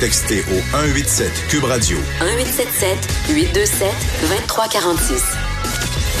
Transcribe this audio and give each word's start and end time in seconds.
Textez 0.00 0.42
au 0.50 0.58
187 0.72 1.30
Cube 1.50 1.64
Radio. 1.64 1.98
1877 2.22 3.34
827 3.34 3.88
2346. 4.22 5.22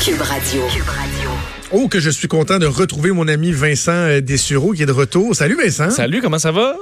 Cube 0.04 0.20
Radio. 0.20 0.60
Cube 0.70 0.86
Radio. 0.86 1.30
Oh, 1.72 1.88
que 1.88 1.98
je 1.98 2.10
suis 2.10 2.28
content 2.28 2.58
de 2.58 2.66
retrouver 2.66 3.10
mon 3.10 3.26
ami 3.26 3.52
Vincent 3.52 3.92
euh, 3.92 4.20
Dessureau 4.20 4.72
qui 4.72 4.82
est 4.82 4.86
de 4.86 4.92
retour. 4.92 5.34
Salut 5.34 5.56
Vincent. 5.56 5.88
Salut, 5.88 6.20
comment 6.20 6.38
ça 6.38 6.52
va? 6.52 6.76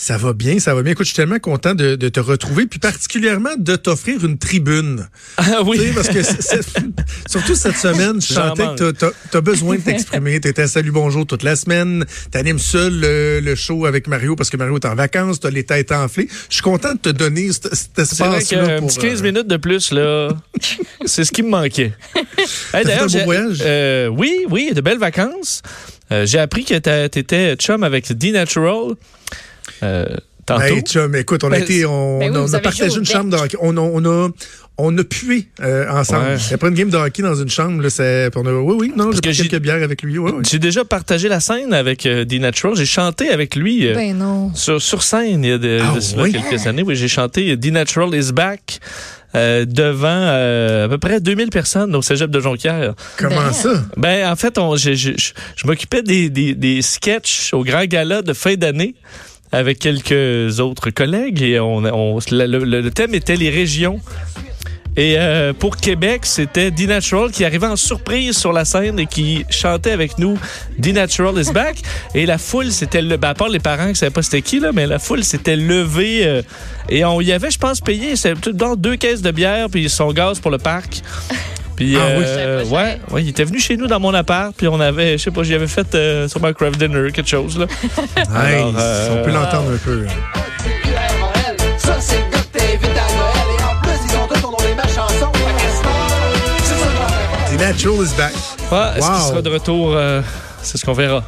Ça 0.00 0.16
va 0.16 0.32
bien, 0.32 0.60
ça 0.60 0.76
va 0.76 0.82
bien. 0.84 0.92
Écoute, 0.92 1.06
je 1.06 1.10
suis 1.10 1.16
tellement 1.16 1.40
content 1.40 1.74
de, 1.74 1.96
de 1.96 2.08
te 2.08 2.20
retrouver, 2.20 2.66
puis 2.66 2.78
particulièrement 2.78 3.50
de 3.58 3.74
t'offrir 3.74 4.24
une 4.24 4.38
tribune. 4.38 5.08
Ah 5.36 5.60
oui. 5.64 5.80
Tu 5.80 5.92
parce 5.92 6.06
que 6.06 6.20
surtout 7.28 7.56
cette 7.56 7.76
semaine, 7.76 8.20
je 8.20 8.32
J'en 8.32 8.54
sentais 8.54 8.62
que 8.76 8.90
t'as- 8.92 9.10
t'as 9.32 9.38
as 9.38 9.40
besoin 9.40 9.74
de 9.74 9.80
t'exprimer. 9.80 10.38
T'étais 10.40 10.62
à 10.62 10.68
Salut 10.68 10.92
Bonjour 10.92 11.26
toute 11.26 11.42
la 11.42 11.56
semaine. 11.56 12.06
T'animes 12.30 12.60
seul 12.60 13.00
le, 13.00 13.40
le 13.40 13.54
show 13.56 13.86
avec 13.86 14.06
Mario 14.06 14.36
parce 14.36 14.50
que 14.50 14.56
Mario 14.56 14.76
est 14.76 14.84
en 14.84 14.94
vacances. 14.94 15.40
T'as 15.40 15.50
les 15.50 15.64
têtes 15.64 15.90
enflées. 15.90 16.28
Je 16.48 16.54
suis 16.54 16.62
content 16.62 16.92
de 16.92 16.98
te 17.00 17.08
donner 17.08 17.50
cet, 17.52 17.74
cet 17.74 17.98
espace-là 17.98 18.40
qu'un 18.42 18.78
pour... 18.78 18.90
petit 18.90 18.98
15 19.00 19.20
euh, 19.20 19.24
minutes 19.24 19.48
de 19.48 19.56
plus, 19.56 19.90
là, 19.90 20.28
c'est 21.06 21.24
ce 21.24 21.32
qui 21.32 21.42
me 21.42 21.48
manquait. 21.50 21.92
Hey, 22.72 22.84
voyage? 23.24 23.58
euh, 23.62 24.06
oui, 24.06 24.46
oui, 24.48 24.70
de 24.72 24.80
belles 24.80 24.98
vacances. 24.98 25.60
Euh, 26.12 26.24
j'ai 26.24 26.38
appris 26.38 26.64
que 26.64 26.78
tu 27.08 27.18
étais 27.18 27.56
chum 27.56 27.82
avec 27.82 28.12
D-Natural. 28.12 28.94
Euh, 29.82 30.04
tantôt. 30.46 30.62
Hey, 30.62 30.80
chum, 30.82 31.14
écoute, 31.16 31.44
on 31.44 31.48
a 31.48 31.50
Ben, 31.58 31.62
été, 31.62 31.84
on, 31.86 32.18
ben 32.18 32.30
oui, 32.32 32.36
on 32.38 32.44
vous 32.46 32.54
a 32.54 32.58
partagé 32.60 32.96
une 32.96 33.04
chambre 33.06 33.30
de 33.30 33.36
hockey. 33.36 33.56
On 33.60 33.76
a, 33.76 33.80
on 33.80 34.04
a, 34.04 34.28
on 34.80 34.96
a 34.96 35.04
pué 35.04 35.48
euh, 35.60 35.88
ensemble. 35.90 36.26
Ouais. 36.26 36.54
Après 36.54 36.68
une 36.68 36.74
game 36.74 36.88
de 36.90 36.96
hockey 36.96 37.22
dans 37.22 37.34
une 37.34 37.48
chambre, 37.50 37.82
là, 37.82 37.90
c'est, 37.90 38.30
on 38.36 38.46
a, 38.46 38.52
oui, 38.52 38.76
oui, 38.78 38.92
non, 38.96 39.10
j'ai 39.12 39.20
que 39.20 39.28
pris 39.28 39.48
quelques 39.48 39.62
bières 39.62 39.82
avec 39.82 40.02
lui. 40.02 40.18
Oui, 40.18 40.30
oui. 40.34 40.42
J'ai 40.48 40.58
déjà 40.60 40.84
partagé 40.84 41.28
la 41.28 41.40
scène 41.40 41.72
avec 41.74 42.06
euh, 42.06 42.24
D-Natural. 42.24 42.76
J'ai 42.76 42.86
chanté 42.86 43.28
avec 43.30 43.56
lui 43.56 43.88
euh, 43.88 43.94
Ben 43.94 44.16
non. 44.16 44.52
sur, 44.54 44.80
sur 44.80 45.02
scène 45.02 45.42
il 45.44 45.50
y 45.50 45.52
a 45.52 45.58
de, 45.58 45.80
Ah 45.82 45.94
de 45.96 46.00
cela 46.00 46.22
oui? 46.22 46.32
quelques 46.32 46.66
années. 46.66 46.82
Oui, 46.82 46.94
j'ai 46.96 47.08
chanté 47.08 47.56
D-Natural 47.56 48.14
is 48.14 48.32
back 48.32 48.78
euh, 49.34 49.64
devant 49.66 50.06
euh, 50.08 50.86
à 50.86 50.88
peu 50.88 50.96
près 50.98 51.20
2000 51.20 51.50
personnes 51.50 51.94
au 51.96 52.00
cégep 52.00 52.30
de 52.30 52.40
Jonquière. 52.40 52.94
Comment 53.18 53.36
Ben. 53.36 53.52
ça? 53.52 53.70
Ben, 53.96 54.30
en 54.30 54.36
fait, 54.36 54.56
on, 54.58 54.76
je, 54.76 54.94
je, 54.94 55.10
je- 55.18 55.32
je 55.56 55.66
m'occupais 55.66 56.02
des, 56.02 56.30
des, 56.30 56.54
des 56.54 56.80
sketchs 56.82 57.52
au 57.52 57.62
grand 57.64 57.84
gala 57.84 58.22
de 58.22 58.32
fin 58.32 58.54
d'année 58.54 58.94
avec 59.52 59.78
quelques 59.78 60.60
autres 60.60 60.90
collègues 60.90 61.42
et 61.42 61.60
on, 61.60 61.80
le, 61.80 62.88
thème 62.90 63.14
était 63.14 63.36
les 63.36 63.50
régions. 63.50 64.00
Et 64.96 65.14
euh, 65.16 65.52
pour 65.52 65.76
Québec, 65.76 66.22
c'était 66.26 66.72
D-Natural 66.72 67.30
qui 67.30 67.44
arrivait 67.44 67.68
en 67.68 67.76
surprise 67.76 68.36
sur 68.36 68.52
la 68.52 68.64
scène 68.64 68.98
et 68.98 69.06
qui 69.06 69.44
chantait 69.48 69.92
avec 69.92 70.18
nous 70.18 70.36
D-Natural 70.78 71.40
is 71.40 71.52
back. 71.52 71.76
Et 72.16 72.26
la 72.26 72.36
foule, 72.36 72.72
c'était 72.72 73.00
le. 73.00 73.16
Ben, 73.16 73.28
à 73.28 73.34
part 73.34 73.48
les 73.48 73.60
parents 73.60 73.84
qui 73.84 73.90
ne 73.90 73.94
savaient 73.94 74.10
pas 74.10 74.22
c'était 74.22 74.42
qui, 74.42 74.58
là, 74.58 74.72
mais 74.72 74.88
la 74.88 74.98
foule 74.98 75.22
s'était 75.22 75.54
levée. 75.54 76.26
euh, 76.26 76.42
et 76.88 77.04
on 77.04 77.20
y 77.20 77.30
avait, 77.30 77.50
je 77.50 77.58
pense, 77.58 77.80
payé 77.80 78.14
dans 78.54 78.74
deux 78.74 78.96
caisses 78.96 79.22
de 79.22 79.30
bière 79.30 79.68
puis 79.70 79.88
son 79.88 80.12
gaz 80.12 80.40
pour 80.40 80.50
le 80.50 80.58
parc. 80.58 81.02
Puis, 81.78 81.96
Ah 81.96 82.18
oui. 82.18 82.24
euh, 82.26 82.64
pas, 82.64 82.68
ouais, 82.70 83.00
ouais, 83.12 83.22
il 83.22 83.28
était 83.28 83.44
venu 83.44 83.60
chez 83.60 83.76
nous 83.76 83.86
dans 83.86 84.00
mon 84.00 84.12
appart, 84.12 84.52
puis 84.56 84.66
on 84.66 84.80
avait, 84.80 85.16
je 85.16 85.22
sais 85.22 85.30
pas, 85.30 85.44
j'y 85.44 85.54
avais 85.54 85.68
fait 85.68 85.94
euh, 85.94 86.26
sur 86.26 86.42
my 86.42 86.52
craft 86.52 86.76
dinner, 86.76 87.12
quelque 87.12 87.28
chose, 87.28 87.56
là. 87.56 87.66
Alors, 88.34 88.44
Hey, 88.44 88.74
euh, 88.76 89.20
on 89.20 89.24
peut 89.24 89.30
l'entendre 89.30 89.70
un 89.72 89.76
peu. 89.76 90.04
The 97.50 97.58
Natural 97.58 98.02
is 98.02 98.12
back. 98.16 98.32
Ouais, 98.70 98.98
Est-ce 98.98 99.06
qu'il 99.06 99.28
sera 99.28 99.42
de 99.42 99.48
retour? 99.50 99.92
euh, 99.94 100.20
c'est 100.62 100.76
ce 100.78 100.84
qu'on 100.84 100.92
verra. 100.92 101.22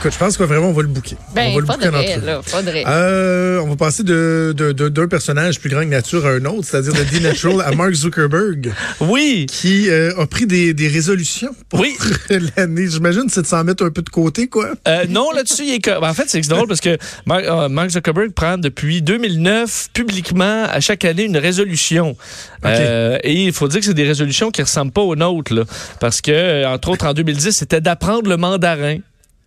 Écoute, 0.00 0.12
je 0.14 0.18
pense 0.18 0.38
que 0.38 0.44
vraiment, 0.44 0.68
on 0.68 0.72
va 0.72 0.80
le 0.80 0.88
booker. 0.88 1.16
on 1.30 1.34
va 1.34 1.42
Ben, 1.42 1.54
le 1.58 1.62
en 1.62 1.66
faudrait, 1.74 1.88
entrevue. 1.88 2.26
là, 2.26 2.40
faudrait. 2.42 2.84
Euh, 2.86 3.60
on 3.60 3.68
va 3.68 3.76
passer 3.76 4.02
de, 4.02 4.54
de, 4.56 4.72
de- 4.72 4.88
d'un 4.88 5.06
personnage 5.08 5.60
plus 5.60 5.68
grand 5.68 5.80
que 5.82 5.86
nature 5.88 6.24
à 6.26 6.30
un 6.30 6.44
autre, 6.46 6.64
c'est-à-dire 6.66 6.94
de 6.94 7.02
D 7.02 7.20
Natural 7.20 7.60
à 7.66 7.72
Mark 7.72 7.92
Zuckerberg, 7.92 8.72
Oui! 9.00 9.44
qui 9.50 9.90
euh, 9.90 10.16
a 10.18 10.26
pris 10.26 10.46
des, 10.46 10.72
des 10.72 10.88
résolutions 10.88 11.54
pour 11.68 11.80
Oui. 11.80 11.98
l'année. 12.56 12.86
J'imagine 12.88 13.26
que 13.26 13.32
c'est 13.32 13.42
de 13.42 13.46
s'en 13.46 13.62
mettre 13.62 13.84
un 13.84 13.90
peu 13.90 14.00
de 14.00 14.08
côté, 14.08 14.46
quoi. 14.48 14.70
Euh, 14.88 15.04
non, 15.08 15.30
là-dessus, 15.32 15.64
il 15.66 15.74
est. 15.74 15.88
en 15.88 16.14
fait, 16.14 16.24
c'est 16.28 16.40
drôle 16.48 16.66
parce 16.66 16.80
que 16.80 16.96
Mark, 17.26 17.44
euh, 17.44 17.68
Mark 17.68 17.90
Zuckerberg 17.90 18.30
prend 18.32 18.56
depuis 18.56 19.02
2009 19.02 19.88
publiquement 19.92 20.64
à 20.64 20.80
chaque 20.80 21.04
année 21.04 21.24
une 21.24 21.36
résolution. 21.36 22.16
Euh, 22.64 23.18
et 23.22 23.34
il 23.44 23.52
faut 23.52 23.68
dire 23.68 23.80
que 23.80 23.86
c'est 23.86 23.92
des 23.94 24.06
résolutions 24.06 24.50
qui 24.50 24.62
ressemblent 24.62 24.92
pas 24.92 25.02
aux 25.02 25.16
nôtres, 25.16 25.52
là, 25.52 25.64
parce 26.00 26.22
que 26.22 26.64
entre 26.66 26.88
autres 26.88 27.06
en 27.06 27.12
2010, 27.12 27.50
c'était 27.54 27.82
d'apprendre 27.82 28.30
le 28.30 28.38
mandarin. 28.38 28.96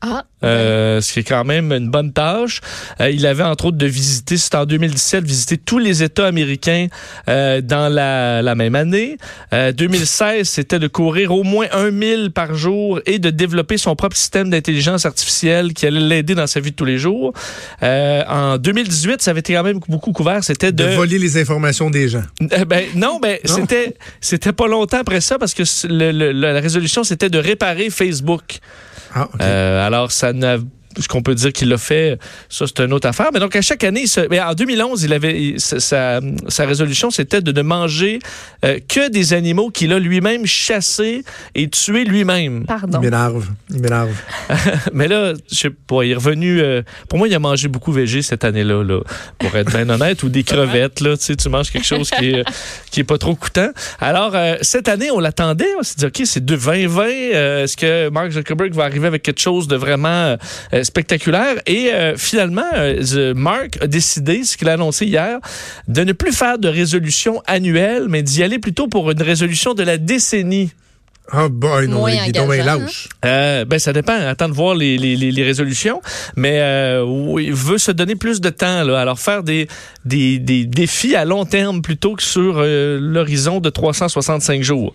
Ah, 0.05 0.25
Euh, 0.43 0.99
ce 0.99 1.13
qui 1.13 1.19
est 1.19 1.23
quand 1.23 1.45
même 1.45 1.71
une 1.71 1.89
bonne 1.89 2.11
tâche. 2.11 2.59
Euh, 2.99 3.09
il 3.09 3.25
avait 3.25 3.43
entre 3.43 3.67
autres 3.67 3.77
de 3.77 3.85
visiter, 3.85 4.35
c'était 4.35 4.57
en 4.57 4.65
2017, 4.65 5.23
visiter 5.23 5.55
tous 5.57 5.79
les 5.79 6.03
États 6.03 6.25
américains 6.27 6.87
euh, 7.29 7.61
dans 7.61 7.87
la, 7.87 8.41
la 8.41 8.53
même 8.53 8.75
année. 8.75 9.17
Euh, 9.53 9.71
2016, 9.71 10.45
c'était 10.49 10.79
de 10.79 10.87
courir 10.87 11.31
au 11.33 11.43
moins 11.43 11.67
un 11.71 11.91
mille 11.91 12.31
par 12.31 12.53
jour 12.55 12.99
et 13.05 13.19
de 13.19 13.29
développer 13.29 13.77
son 13.77 13.95
propre 13.95 14.17
système 14.17 14.49
d'intelligence 14.49 15.05
artificielle 15.05 15.73
qui 15.73 15.85
allait 15.87 16.01
l'aider 16.01 16.35
dans 16.35 16.47
sa 16.47 16.59
vie 16.59 16.71
de 16.71 16.75
tous 16.75 16.83
les 16.83 16.97
jours. 16.97 17.31
Euh, 17.81 18.23
en 18.27 18.57
2018, 18.57 19.21
ça 19.21 19.31
avait 19.31 19.39
été 19.39 19.53
quand 19.53 19.63
même 19.63 19.79
beaucoup 19.87 20.11
couvert, 20.11 20.43
c'était 20.43 20.73
De 20.73 20.83
de... 20.83 20.89
voler 20.95 21.19
les 21.19 21.37
informations 21.41 21.89
des 21.89 22.09
gens. 22.09 22.23
Euh, 22.41 22.65
ben, 22.65 22.83
non, 22.95 23.19
ben, 23.21 23.37
Non? 23.47 23.55
c'était 23.55 23.95
c'était 24.19 24.51
pas 24.51 24.67
longtemps 24.67 24.99
après 24.99 25.21
ça 25.21 25.37
parce 25.39 25.53
que 25.53 25.63
le- 25.87 26.11
le- 26.11 26.31
la 26.33 26.59
résolution, 26.59 27.05
c'était 27.05 27.29
de 27.29 27.37
réparer 27.37 27.89
Facebook. 27.89 28.59
Ah, 29.13 29.25
OK. 29.33 29.41
Euh, 29.41 29.85
alors, 29.85 30.11
ça 30.11 30.33
n'a 30.33 30.57
ce 30.99 31.07
qu'on 31.07 31.21
peut 31.21 31.35
dire 31.35 31.51
qu'il 31.53 31.69
l'a 31.69 31.77
fait, 31.77 32.17
ça 32.49 32.65
c'est 32.67 32.83
une 32.83 32.93
autre 32.93 33.07
affaire. 33.07 33.29
Mais 33.33 33.39
donc 33.39 33.55
à 33.55 33.61
chaque 33.61 33.83
année, 33.83 34.05
se- 34.07 34.27
mais 34.29 34.39
en 34.39 34.53
2011, 34.53 35.03
il 35.03 35.13
avait 35.13 35.41
il- 35.41 35.59
sa, 35.59 35.79
sa- 36.47 36.65
résolution, 36.65 37.11
c'était 37.11 37.41
de 37.41 37.51
ne 37.51 37.61
manger 37.61 38.19
euh, 38.65 38.79
que 38.87 39.09
des 39.09 39.33
animaux 39.33 39.69
qu'il 39.69 39.91
a 39.93 39.99
lui-même 39.99 40.45
chassés 40.45 41.23
et 41.55 41.69
tués 41.69 42.05
lui-même. 42.05 42.65
pardon. 42.65 42.99
Il 43.01 43.05
m'énerve. 43.05 43.47
Il 43.69 43.81
m'énerve. 43.81 44.09
Mais 44.93 45.07
là, 45.07 45.33
je 45.51 45.55
sais 45.57 45.69
pas, 45.69 46.03
il 46.03 46.11
est 46.11 46.15
revenu. 46.15 46.59
euh, 46.61 46.81
pour 47.09 47.17
moi, 47.19 47.27
il 47.27 47.33
a 47.35 47.39
mangé 47.39 47.67
beaucoup 47.67 47.91
végé 47.91 48.21
cette 48.21 48.43
année-là, 48.43 48.83
là, 48.83 48.99
pour 49.39 49.55
être 49.55 49.71
bien 49.71 49.89
honnête, 49.89 50.23
ou 50.23 50.29
des 50.29 50.43
crevettes. 50.53 50.99
Là, 51.01 51.17
tu 51.17 51.23
sais, 51.25 51.35
tu 51.35 51.49
manges 51.49 51.71
quelque 51.71 51.85
chose 51.87 52.09
qui 52.09 52.29
est 52.31 52.43
qui 52.91 52.99
est 52.99 53.03
pas 53.03 53.17
trop 53.17 53.35
coûtant. 53.35 53.69
Alors 53.99 54.31
euh, 54.35 54.55
cette 54.61 54.87
année, 54.87 55.09
on 55.11 55.19
l'attendait. 55.19 55.67
On 55.79 55.83
s'est 55.83 55.95
dit, 55.97 56.05
ok, 56.05 56.21
c'est 56.25 56.43
2020. 56.45 57.03
Euh, 57.33 57.63
Est-ce 57.63 57.75
que 57.77 58.09
Mark 58.09 58.31
Zuckerberg 58.31 58.73
va 58.73 58.83
arriver 58.83 59.07
avec 59.07 59.23
quelque 59.23 59.41
chose 59.41 59.67
de 59.67 59.75
vraiment 59.75 60.37
spectaculaire 60.83 61.55
Et 61.65 61.91
euh, 61.91 62.15
finalement, 62.17 62.63
euh, 62.75 63.33
Mark 63.33 63.77
a 63.81 63.87
décidé, 63.87 64.43
ce 64.43 64.57
qu'il 64.57 64.69
a 64.69 64.73
annoncé 64.73 65.05
hier, 65.05 65.39
de 65.87 66.03
ne 66.03 66.13
plus 66.13 66.31
faire 66.31 66.57
de 66.57 66.67
résolution 66.67 67.41
annuelle, 67.45 68.07
mais 68.09 68.23
d'y 68.23 68.43
aller 68.43 68.59
plutôt 68.59 68.87
pour 68.87 69.11
une 69.11 69.21
résolution 69.21 69.73
de 69.73 69.83
la 69.83 69.97
décennie. 69.97 70.71
Ah, 71.31 71.47
boy, 71.49 71.87
non, 71.87 71.99
Moins 71.99 72.11
il 72.11 72.29
est 72.29 72.31
donc 72.33 72.51
bien 72.51 72.63
engageant, 72.63 72.83
lâche. 72.83 73.09
Euh, 73.23 73.65
ben 73.65 73.79
ça 73.79 73.93
dépend. 73.93 74.13
Attends 74.13 74.49
de 74.49 74.53
voir 74.53 74.75
les, 74.75 74.97
les, 74.97 75.15
les, 75.15 75.31
les 75.31 75.43
résolutions, 75.43 76.01
mais 76.35 76.59
euh, 76.59 77.03
oui, 77.05 77.45
il 77.47 77.53
veut 77.53 77.77
se 77.77 77.91
donner 77.91 78.15
plus 78.15 78.41
de 78.41 78.49
temps. 78.49 78.83
Là. 78.83 78.99
Alors 78.99 79.19
faire 79.19 79.41
des, 79.41 79.67
des, 80.05 80.37
des 80.39 80.65
défis 80.65 81.15
à 81.15 81.23
long 81.23 81.45
terme 81.45 81.81
plutôt 81.81 82.15
que 82.15 82.23
sur 82.23 82.55
euh, 82.57 82.99
l'horizon 83.01 83.61
de 83.61 83.69
365 83.69 84.61
jours. 84.63 84.93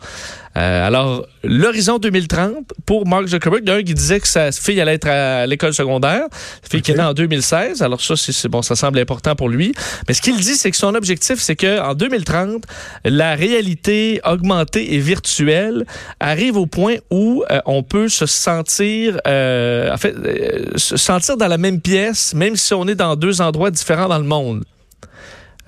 Euh, 0.56 0.86
alors 0.86 1.26
l'horizon 1.44 1.98
2030 1.98 2.72
pour 2.84 3.06
Mark 3.06 3.26
Zuckerberg, 3.26 3.64
d'un 3.64 3.82
qui 3.82 3.94
disait 3.94 4.18
que 4.18 4.26
sa 4.26 4.50
fille 4.50 4.80
allait 4.80 4.94
être 4.94 5.06
à 5.06 5.46
l'école 5.46 5.72
secondaire, 5.72 6.22
sa 6.62 6.68
fille 6.70 6.82
qui 6.82 6.90
est 6.90 6.96
née 6.96 7.02
en 7.02 7.12
2016. 7.14 7.82
Alors 7.82 8.00
ça 8.00 8.16
c'est 8.16 8.32
c'est 8.32 8.48
bon, 8.48 8.62
ça 8.62 8.74
semble 8.74 8.98
important 8.98 9.36
pour 9.36 9.48
lui. 9.48 9.72
Mais 10.08 10.14
ce 10.14 10.22
qu'il 10.22 10.36
dit, 10.36 10.56
c'est 10.56 10.70
que 10.70 10.76
son 10.76 10.94
objectif, 10.94 11.38
c'est 11.38 11.54
que 11.56 11.80
en 11.80 11.94
2030, 11.94 12.64
la 13.04 13.34
réalité 13.34 14.20
augmentée 14.24 14.94
et 14.94 14.98
virtuelle 14.98 15.84
arrive 16.20 16.56
au 16.56 16.66
point 16.66 16.96
où 17.10 17.44
euh, 17.50 17.60
on 17.66 17.82
peut 17.82 18.08
se 18.08 18.26
sentir, 18.26 19.20
euh, 19.26 19.92
en 19.92 19.96
fait, 19.96 20.14
euh, 20.16 20.76
se 20.76 20.96
sentir 20.96 21.36
dans 21.36 21.48
la 21.48 21.58
même 21.58 21.80
pièce, 21.80 22.34
même 22.34 22.56
si 22.56 22.74
on 22.74 22.86
est 22.88 22.94
dans 22.94 23.16
deux 23.16 23.40
endroits 23.40 23.70
différents 23.70 24.08
dans 24.08 24.18
le 24.18 24.24
monde. 24.24 24.64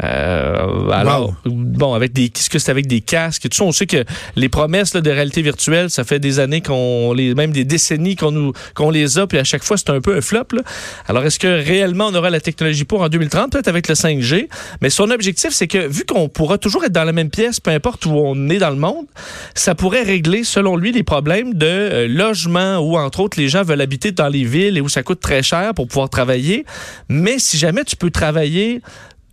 Euh, 0.02 0.88
alors, 0.90 1.34
bon, 1.44 1.94
avec 1.94 2.12
des, 2.12 2.28
qu'est-ce 2.28 2.50
que 2.50 2.58
c'est 2.58 2.70
avec 2.70 2.86
des 2.86 3.00
casques 3.00 3.46
et 3.46 3.48
tout 3.48 3.56
ça, 3.56 3.64
on 3.64 3.72
sait 3.72 3.86
que 3.86 4.04
les 4.36 4.48
promesses 4.48 4.94
là, 4.94 5.00
de 5.00 5.10
réalité 5.10 5.42
virtuelle, 5.42 5.90
ça 5.90 6.04
fait 6.04 6.18
des 6.18 6.38
années 6.38 6.60
qu'on 6.60 7.12
les, 7.12 7.34
même 7.34 7.52
des 7.52 7.64
décennies 7.64 8.16
qu'on 8.16 8.30
nous, 8.30 8.52
qu'on 8.74 8.90
les 8.90 9.18
a, 9.18 9.26
puis 9.26 9.38
à 9.38 9.44
chaque 9.44 9.62
fois 9.62 9.76
c'est 9.76 9.90
un 9.90 10.00
peu 10.00 10.16
un 10.16 10.20
flop. 10.20 10.46
Là. 10.52 10.62
Alors, 11.06 11.24
est-ce 11.24 11.38
que 11.38 11.46
réellement 11.46 12.06
on 12.06 12.14
aura 12.14 12.30
la 12.30 12.40
technologie 12.40 12.84
pour 12.84 13.02
en 13.02 13.08
2030, 13.08 13.52
peut-être 13.52 13.68
avec 13.68 13.88
le 13.88 13.94
5G, 13.94 14.48
mais 14.80 14.90
son 14.90 15.10
objectif, 15.10 15.50
c'est 15.50 15.68
que 15.68 15.86
vu 15.86 16.04
qu'on 16.04 16.28
pourra 16.28 16.58
toujours 16.58 16.84
être 16.84 16.92
dans 16.92 17.04
la 17.04 17.12
même 17.12 17.30
pièce, 17.30 17.60
peu 17.60 17.70
importe 17.70 18.06
où 18.06 18.12
on 18.12 18.48
est 18.48 18.58
dans 18.58 18.70
le 18.70 18.76
monde, 18.76 19.06
ça 19.54 19.74
pourrait 19.74 20.02
régler, 20.02 20.44
selon 20.44 20.76
lui, 20.76 20.92
les 20.92 21.02
problèmes 21.02 21.54
de 21.54 21.66
euh, 21.66 22.08
logement 22.08 22.78
où, 22.78 22.96
entre 22.96 23.20
autres, 23.20 23.38
les 23.38 23.48
gens 23.48 23.62
veulent 23.62 23.80
habiter 23.80 24.12
dans 24.12 24.28
les 24.28 24.44
villes 24.44 24.76
et 24.76 24.80
où 24.80 24.88
ça 24.88 25.02
coûte 25.02 25.20
très 25.20 25.42
cher 25.42 25.74
pour 25.74 25.86
pouvoir 25.86 26.08
travailler. 26.08 26.64
Mais 27.08 27.38
si 27.38 27.58
jamais 27.58 27.84
tu 27.84 27.96
peux 27.96 28.10
travailler 28.10 28.80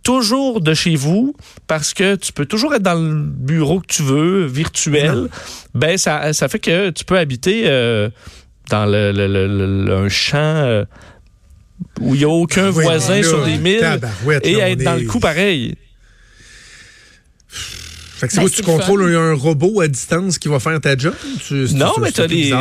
toujours 0.08 0.62
de 0.62 0.72
chez 0.72 0.96
vous 0.96 1.34
parce 1.66 1.92
que 1.92 2.14
tu 2.16 2.32
peux 2.32 2.46
toujours 2.46 2.74
être 2.74 2.82
dans 2.82 2.94
le 2.94 3.14
bureau 3.24 3.80
que 3.80 3.86
tu 3.88 4.02
veux, 4.02 4.46
virtuel, 4.46 5.28
ben 5.74 5.98
ça, 5.98 6.32
ça 6.32 6.48
fait 6.48 6.58
que 6.58 6.88
tu 6.88 7.04
peux 7.04 7.18
habiter 7.18 7.64
euh, 7.66 8.08
dans 8.70 8.86
le, 8.86 9.12
le- 9.12 9.26
le- 9.28 9.84
le- 9.84 9.92
un 9.94 10.08
champ 10.08 10.38
euh, 10.38 10.84
où 12.00 12.14
il 12.14 12.18
n'y 12.20 12.24
a 12.24 12.28
aucun 12.30 12.68
Ah 12.68 12.72
oui, 12.74 12.84
voisin 12.84 13.16
là, 13.16 13.22
sur 13.22 13.44
des 13.44 13.58
milles 13.58 14.00
et 14.44 14.54
être 14.58 14.82
dans 14.82 14.94
le 14.94 15.04
coup 15.06 15.20
pareil. 15.20 15.74
Fait 18.18 18.26
que 18.26 18.32
c'est 18.32 18.40
Ben, 18.40 18.46
quoi, 18.48 18.50
tu 18.50 18.62
le 18.62 18.66
contrôles 18.66 19.14
un 19.16 19.32
robot 19.34 19.80
à 19.80 19.86
distance 19.88 20.38
qui 20.38 20.48
va 20.48 20.58
faire 20.58 20.80
ta 20.80 20.96
job? 20.96 21.14
Tu- 21.46 21.68
Non, 21.74 21.92
mais 22.00 22.10
t'as 22.10 22.26
les, 22.26 22.52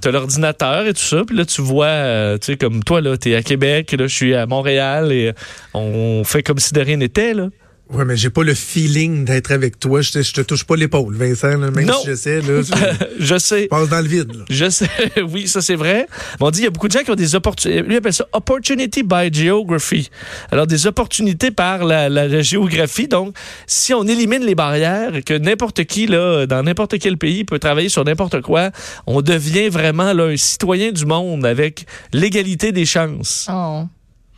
t'as 0.00 0.10
l'ordinateur 0.10 0.86
et 0.86 0.92
tout 0.92 1.00
ça, 1.02 1.22
puis 1.26 1.36
là 1.36 1.44
tu 1.46 1.62
vois, 1.62 1.86
euh, 1.86 2.36
tu 2.38 2.46
sais 2.46 2.56
comme 2.56 2.82
toi 2.82 3.00
là, 3.00 3.16
t'es 3.16 3.34
à 3.36 3.42
Québec, 3.42 3.92
là 3.92 4.06
je 4.08 4.14
suis 4.14 4.34
à 4.34 4.46
Montréal 4.46 5.12
et 5.12 5.32
on 5.72 6.22
fait 6.24 6.42
comme 6.42 6.58
si 6.58 6.72
de 6.72 6.80
rien 6.80 6.96
n'était 6.96 7.32
là. 7.34 7.48
Ouais, 7.90 8.04
mais 8.06 8.16
j'ai 8.16 8.30
pas 8.30 8.42
le 8.42 8.54
feeling 8.54 9.26
d'être 9.26 9.52
avec 9.52 9.78
toi. 9.78 10.00
Je 10.00 10.10
te, 10.10 10.22
je 10.22 10.32
te 10.32 10.40
touche 10.40 10.64
pas 10.64 10.74
l'épaule, 10.74 11.14
Vincent, 11.16 11.58
là, 11.58 11.70
même 11.70 11.84
Non. 11.84 12.00
si 12.00 12.06
j'essaie, 12.06 12.40
là. 12.40 12.62
Je 12.62 12.72
Je 13.24 13.38
sais. 13.38 13.66
passe 13.68 13.88
dans 13.90 14.00
le 14.00 14.08
vide, 14.08 14.34
là. 14.34 14.44
Je 14.48 14.70
sais, 14.70 14.88
oui, 15.28 15.46
ça 15.46 15.60
c'est 15.60 15.74
vrai. 15.74 16.06
Mais 16.40 16.46
on 16.46 16.50
dit 16.50 16.60
il 16.60 16.64
y 16.64 16.66
a 16.66 16.70
beaucoup 16.70 16.88
de 16.88 16.92
gens 16.92 17.02
qui 17.04 17.10
ont 17.10 17.14
des 17.14 17.34
opportunités. 17.34 17.82
Lui 17.82 17.96
appelle 17.96 18.14
ça 18.14 18.26
opportunity 18.32 19.02
by 19.02 19.30
geography. 19.32 20.08
Alors 20.50 20.66
des 20.66 20.86
opportunités 20.86 21.50
par 21.50 21.84
la, 21.84 22.08
la- 22.08 22.26
la 22.26 22.40
géographie. 22.42 23.06
Donc, 23.06 23.36
si 23.66 23.92
on 23.92 24.04
élimine 24.06 24.44
les 24.46 24.54
barrières, 24.54 25.14
et 25.16 25.22
que 25.22 25.34
n'importe 25.36 25.84
qui 25.84 26.06
là, 26.06 26.46
dans 26.46 26.62
n'importe 26.62 26.98
quel 26.98 27.18
pays 27.18 27.44
peut 27.44 27.58
travailler 27.58 27.90
sur 27.90 28.02
n'importe 28.04 28.40
quoi, 28.40 28.70
on 29.06 29.20
devient 29.20 29.68
vraiment 29.68 30.12
là 30.14 30.24
un 30.24 30.36
citoyen 30.38 30.90
du 30.90 31.04
monde 31.04 31.44
avec 31.44 31.84
l'égalité 32.14 32.72
des 32.72 32.86
chances 32.86 33.46
Oh. 33.52 33.82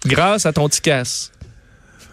grâce 0.04 0.46
à 0.46 0.52
ton 0.52 0.68
ticasse. 0.68 1.30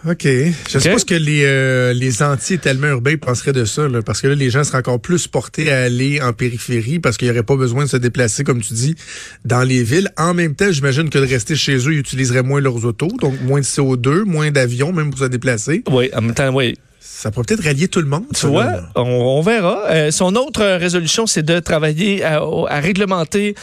OK. 0.07 0.23
Je 0.23 0.51
sais 0.67 0.77
OK. 0.77 0.93
pas 0.93 0.99
ce 0.99 1.05
que 1.05 1.15
les, 1.15 1.43
euh, 1.45 1.93
les 1.93 2.21
anti-tellement 2.23 2.87
urbains 2.87 3.15
penseraient 3.17 3.53
de 3.53 3.65
ça, 3.65 3.87
là, 3.87 4.01
parce 4.01 4.21
que 4.21 4.27
là, 4.27 4.35
les 4.35 4.49
gens 4.49 4.63
seraient 4.63 4.79
encore 4.79 4.99
plus 4.99 5.27
portés 5.27 5.71
à 5.71 5.83
aller 5.83 6.21
en 6.21 6.33
périphérie 6.33 6.99
parce 6.99 7.17
qu'il 7.17 7.27
n'y 7.27 7.31
aurait 7.31 7.43
pas 7.43 7.55
besoin 7.55 7.85
de 7.85 7.89
se 7.89 7.97
déplacer, 7.97 8.43
comme 8.43 8.61
tu 8.61 8.73
dis, 8.73 8.95
dans 9.45 9.63
les 9.63 9.83
villes. 9.83 10.09
En 10.17 10.33
même 10.33 10.55
temps, 10.55 10.71
j'imagine 10.71 11.09
que 11.09 11.19
de 11.19 11.25
rester 11.25 11.55
chez 11.55 11.77
eux, 11.77 11.93
ils 11.93 11.99
utiliseraient 11.99 12.43
moins 12.43 12.59
leurs 12.59 12.85
autos, 12.85 13.09
donc 13.21 13.39
moins 13.41 13.59
de 13.61 13.65
CO2, 13.65 14.23
moins 14.23 14.51
d'avions, 14.51 14.91
même 14.91 15.09
pour 15.09 15.19
se 15.19 15.25
déplacer. 15.25 15.83
Oui, 15.89 16.09
en 16.13 16.21
même 16.21 16.33
temps, 16.33 16.53
oui. 16.53 16.75
Ça 16.99 17.31
pourrait 17.31 17.45
peut-être 17.45 17.63
rallier 17.63 17.87
tout 17.87 18.01
le 18.01 18.07
monde. 18.07 18.25
Tu 18.35 18.47
vois, 18.47 18.81
on, 18.95 19.01
on 19.01 19.41
verra. 19.41 19.85
Euh, 19.89 20.11
son 20.11 20.35
autre 20.35 20.63
résolution, 20.77 21.27
c'est 21.27 21.43
de 21.43 21.59
travailler 21.59 22.23
à 22.23 22.79
réglementer 22.81 23.55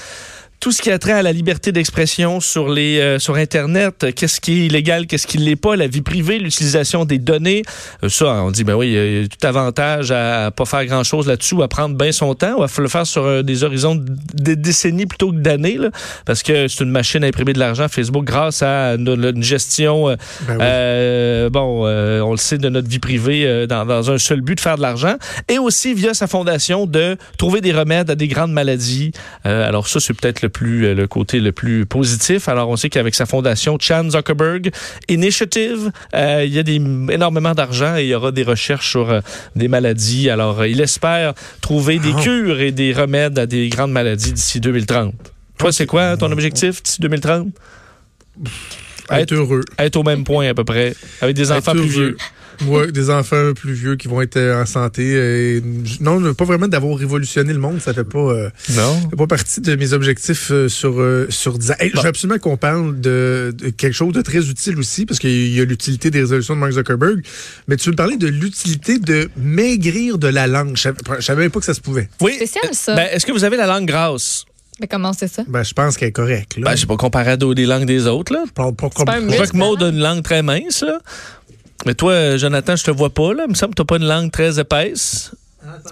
tout 0.61 0.73
ce 0.73 0.83
qui 0.83 0.91
a 0.91 0.99
trait 0.99 1.13
à 1.13 1.23
la 1.23 1.33
liberté 1.33 1.73
d'expression 1.73 2.39
sur 2.41 2.69
les 2.69 2.99
euh, 3.01 3.19
sur 3.19 3.37
internet, 3.37 4.15
qu'est-ce 4.15 4.41
qui 4.41 4.53
est 4.53 4.67
illégal, 4.67 5.07
qu'est-ce 5.07 5.27
qui 5.27 5.39
l'est 5.39 5.57
pas, 5.57 5.75
la 5.75 5.87
vie 5.87 6.03
privée, 6.03 6.39
l'utilisation 6.39 7.07
des 7.07 7.19
données. 7.19 7.63
Euh, 8.05 8.11
ça, 8.11 8.43
on 8.45 8.51
dit 8.51 8.65
ben 8.65 8.75
oui, 8.75 8.89
il 8.89 9.23
y 9.23 9.25
a 9.25 9.29
tout 9.29 9.47
avantage 9.47 10.11
à 10.11 10.51
pas 10.51 10.67
faire 10.67 10.85
grand-chose 10.85 11.27
là-dessus 11.27 11.63
à 11.63 11.69
prendre 11.69 11.97
bien 11.97 12.13
son 12.13 12.35
temps, 12.35 12.59
ou 12.59 12.63
à 12.63 12.67
le 12.79 12.89
faire 12.89 13.07
sur 13.07 13.25
euh, 13.25 13.43
des 13.43 13.65
horizons 13.65 13.95
de 13.95 14.55
décennies 14.55 15.07
plutôt 15.07 15.33
que 15.33 15.39
d'années 15.39 15.79
parce 16.27 16.43
que 16.43 16.69
c'est 16.69 16.85
une 16.85 16.91
machine 16.91 17.25
à 17.25 17.29
imprimer 17.29 17.55
de 17.55 17.59
l'argent 17.59 17.89
Facebook 17.89 18.25
grâce 18.25 18.63
à 18.63 18.97
une, 18.97 19.09
une 19.09 19.43
gestion 19.43 20.11
euh, 20.11 20.17
Ben 20.47 20.57
oui. 20.57 20.59
euh, 20.63 21.49
bon, 21.49 21.87
euh, 21.87 22.21
on 22.21 22.33
le 22.33 22.37
sait 22.37 22.59
de 22.59 22.69
notre 22.69 22.89
vie 22.89 22.99
privée 22.99 23.47
euh, 23.47 23.67
dans, 23.67 23.87
dans 23.87 24.11
un 24.11 24.19
seul 24.19 24.43
but 24.43 24.57
de 24.57 24.61
faire 24.61 24.77
de 24.77 24.83
l'argent 24.83 25.15
et 25.49 25.59
aussi 25.59 25.95
via 25.95 26.13
sa 26.13 26.27
fondation 26.27 26.85
de 26.87 27.17
trouver 27.39 27.63
des 27.63 27.73
remèdes 27.73 28.11
à 28.11 28.15
des 28.15 28.29
grandes 28.29 28.53
maladies. 28.53 29.13
Euh, 29.47 29.67
alors 29.67 29.89
ça, 29.89 30.01
c'est 30.01 30.13
peut-être 30.13 30.43
le 30.43 30.50
plus 30.51 30.85
euh, 30.85 30.95
le 30.95 31.07
côté 31.07 31.41
le 31.41 31.53
plus 31.53 31.87
positif. 31.87 32.49
Alors 32.49 32.69
on 32.69 32.77
sait 32.77 32.91
qu'avec 32.91 33.15
sa 33.15 33.25
fondation 33.27 33.79
Chan 33.81 34.11
Zuckerberg 34.11 34.71
Initiative, 35.09 35.91
euh, 36.15 36.45
il 36.45 36.53
y 36.53 36.59
a 36.59 36.63
des, 36.63 36.75
énormément 36.75 37.55
d'argent 37.55 37.97
et 37.97 38.03
il 38.03 38.09
y 38.09 38.15
aura 38.15 38.33
des 38.33 38.43
recherches 38.43 38.91
sur 38.91 39.11
euh, 39.11 39.21
des 39.57 39.69
maladies. 39.69 40.29
Alors 40.29 40.65
il 40.67 40.81
espère 40.81 41.35
trouver 41.61 41.99
des 41.99 42.13
Ah. 42.17 42.23
cures 42.23 42.61
et 42.61 42.73
des 42.73 42.93
remèdes 42.93 43.39
à 43.39 43.47
des 43.47 43.69
grandes 43.69 43.93
maladies 43.93 44.33
d'ici 44.33 44.61
2030. 44.61 45.15
Toi, 45.59 45.73
c'est 45.73 45.87
quoi 45.87 46.17
ton 46.17 46.31
objectif 46.33 46.83
d'ici 46.83 47.01
2030? 47.01 47.49
Être 49.11 49.35
heureux. 49.35 49.63
Être 49.79 49.97
au 49.97 50.03
même 50.03 50.25
point 50.25 50.49
à 50.49 50.55
peu 50.55 50.65
près, 50.65 50.95
avec 51.21 51.37
des 51.37 51.51
enfants 51.53 51.73
plus 51.73 51.83
vieux. 51.83 52.17
Ouais, 52.67 52.93
des 52.93 53.11
enfants 53.11 53.53
plus 53.55 53.73
vieux 53.73 53.97
qui 53.97 54.09
vont 54.09 54.21
être 54.21 54.37
euh, 54.37 54.63
en 54.63 54.67
santé. 54.67 55.13
et- 55.57 55.63
non, 56.01 56.35
pas 56.35 56.45
vraiment 56.45 56.69
d'avoir 56.69 56.97
révolutionné 56.97 57.53
le 57.53 57.59
monde, 57.59 57.81
ça 57.81 57.95
fait 57.95 58.05
pas, 58.05 58.19
euh, 58.19 58.51
Non? 58.77 59.01
fait 59.11 59.17
pas 59.17 59.27
partie 59.27 59.61
de 59.61 59.75
mes 59.77 59.93
objectifs 59.93 60.51
euh, 60.51 60.69
sur 60.69 61.01
euh, 61.01 61.27
sur 61.31 61.59
10 61.59 61.71
ans. 61.71 61.75
Hey, 61.79 61.91
Je 61.95 62.01
veux 62.01 62.07
absolument 62.09 62.39
qu'on 62.39 62.57
parle 62.57 63.01
de, 63.01 63.55
de 63.57 63.71
quelque 63.71 63.95
chose 63.95 64.13
de 64.13 64.23
très 64.23 64.49
utile 64.49 64.79
aussi, 64.79 65.07
parce 65.07 65.19
qu'il 65.19 65.55
y 65.55 65.61
a 65.61 65.65
l'utilité 65.65 66.11
des 66.11 66.21
résolutions 66.21 66.55
de 66.55 66.61
Mark 66.61 66.73
Zuckerberg. 66.73 67.23
Mais 67.69 67.77
tu 67.77 67.87
veux 67.87 67.93
me 67.93 67.97
parler 67.97 68.17
de 68.17 68.27
l'utilité 68.29 68.99
de 68.99 69.31
maigrir 69.37 70.19
de 70.19 70.29
la 70.29 70.47
langue. 70.47 70.77
Je 70.77 70.91
savais, 71.21 71.43
même 71.43 71.51
pas 71.51 71.61
que 71.61 71.67
ça 71.67 71.75
se 71.75 71.81
pouvait. 71.81 72.09
Oui. 72.21 72.35
Spécial, 72.37 72.69
ça. 72.73 72.95
Ben, 72.95 73.09
Est-ce 73.13 73.25
que 73.27 73.33
vous 73.33 73.45
avez 73.45 73.57
la 73.57 73.67
langue 73.67 73.87
grasse? 73.87 74.45
Mais 74.81 74.87
comment 74.87 75.13
c'est 75.13 75.29
ça? 75.29 75.43
Ben, 75.47 75.63
je 75.63 75.75
pense 75.75 75.97
qu'elle 75.99 76.09
est 76.09 76.13
correcte. 76.13 76.59
Ben, 76.59 76.73
je 76.75 76.81
sais 76.81 76.87
pas 76.87 76.97
comparé 76.97 77.33
à 77.33 77.37
des 77.37 77.67
langues 77.67 77.85
des 77.85 78.07
autres, 78.07 78.33
là. 78.33 78.45
Je 78.47 78.53
parle 78.53 78.75
pas 78.75 78.89
comme 78.89 79.07
Je 79.07 79.21
vois 79.21 79.21
muscle, 79.41 79.49
que 79.53 79.57
Maud 79.59 79.83
hein? 79.83 79.87
a 79.87 79.89
une 79.91 79.99
langue 79.99 80.23
très 80.23 80.43
mince, 80.43 80.83
là. 80.83 80.99
Mais 81.87 81.95
toi, 81.95 82.13
euh, 82.13 82.39
Jonathan, 82.39 82.77
je 82.77 82.85
te 82.85 82.91
vois 82.91 83.11
pas, 83.11 83.33
là. 83.35 83.45
Il 83.47 83.51
me 83.51 83.55
semble 83.55 83.75
que 83.75 83.83
t'as 83.83 83.87
pas 83.87 83.97
une 83.97 84.07
langue 84.07 84.31
très 84.31 84.59
épaisse. 84.61 85.33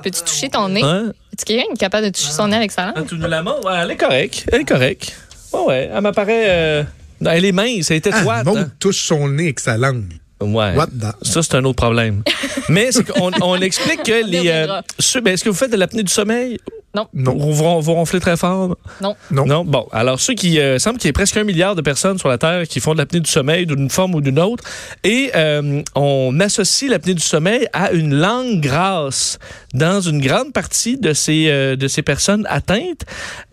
Peux-tu 0.03 0.23
toucher 0.23 0.49
ton 0.49 0.69
nez? 0.69 0.83
Hein? 0.83 1.13
Est-ce 1.33 1.45
quelqu'un 1.45 1.65
qui 1.69 1.73
est 1.75 1.77
capable 1.79 2.07
de 2.07 2.11
toucher 2.13 2.31
son 2.33 2.49
nez 2.49 2.57
avec 2.57 2.71
sa 2.73 2.85
Ah, 2.89 2.93
langue? 2.97 3.07
tu 3.09 3.17
nous 3.17 3.29
la 3.29 3.43
montres? 3.43 3.65
Ouais, 3.67 3.79
elle 3.83 3.91
est 3.91 3.97
correcte. 3.97 4.45
Elle 4.53 4.63
est 4.63 4.69
correcte. 4.69 5.13
Ouais, 5.53 5.61
ouais. 5.67 5.91
Elle 5.95 6.01
m'apparaît. 6.03 6.45
euh, 6.49 6.83
Elle 7.25 7.45
est 7.45 7.53
mince, 7.53 7.91
elle 7.91 7.97
est 7.99 8.07
Ah, 8.13 8.19
étroite. 8.19 8.45
Maud 8.47 8.59
hein. 8.59 8.71
touche 8.79 9.03
son 9.03 9.29
nez 9.29 9.45
avec 9.45 9.61
sa 9.61 9.77
langue. 9.77 10.13
Ouais. 10.41 10.75
What 10.77 10.87
the- 10.87 11.25
Ça, 11.27 11.43
c'est 11.43 11.55
un 11.57 11.65
autre 11.65 11.77
problème. 11.77 12.23
Mais 12.69 12.93
c'est 12.93 13.05
qu'on 13.05 13.31
on 13.43 13.57
explique 13.57 14.03
que 14.05 14.25
y 14.27 14.31
les. 14.31 14.49
euh, 14.49 14.81
ceux- 14.99 15.21
ben, 15.21 15.35
Est-ce 15.35 15.43
que 15.45 15.49
vous 15.49 15.57
faites 15.57 15.73
de 15.73 15.77
l'apnée 15.77 16.03
du 16.03 16.13
sommeil? 16.13 16.59
Non. 16.99 17.09
Non. 17.15 17.37
Vous, 17.37 17.53
vous, 17.53 17.81
vous 17.81 17.95
ronflez 17.95 18.19
très 18.19 18.37
fort? 18.37 18.77
Non. 19.01 19.15
Non. 19.31 19.47
Non, 19.47 19.65
bon. 19.65 19.87
Alors, 19.93 20.19
ceux 20.19 20.35
qui 20.35 20.59
euh, 20.59 20.79
semble 20.79 20.99
qu'il 20.99 21.07
y 21.07 21.11
ait 21.11 21.13
presque 21.13 21.37
un 21.37 21.45
milliard 21.45 21.77
de 21.77 21.83
personnes 21.83 22.19
sur 22.19 22.29
la 22.29 22.39
Terre 22.39 22.67
qui 22.67 22.81
font 22.81 22.93
de 22.93 22.99
l'apnée 22.99 23.21
du 23.21 23.31
sommeil 23.31 23.67
d'une 23.67 23.89
forme 23.89 24.15
ou 24.15 24.21
d'une 24.21 24.41
autre. 24.41 24.65
Et 25.05 25.31
euh, 25.37 25.83
on 25.95 26.41
associe 26.41 26.91
l'apnée 26.91 27.15
du 27.15 27.23
sommeil 27.23 27.69
à 27.73 27.93
une 27.93 28.15
langue 28.15 28.61
grasse 28.61 29.39
dans 29.75 30.01
une 30.01 30.21
grande 30.21 30.53
partie 30.53 30.97
de 30.97 31.13
ces, 31.13 31.47
euh, 31.49 31.77
de 31.77 31.87
ces 31.89 32.03
personnes 32.03 32.47
atteintes. 32.49 33.05